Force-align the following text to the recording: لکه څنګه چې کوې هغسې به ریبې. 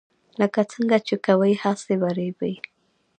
لکه 0.39 0.59
څنګه 0.71 0.97
چې 1.07 1.15
کوې 1.25 1.53
هغسې 1.63 1.95
به 2.01 2.09
ریبې. 2.17 2.53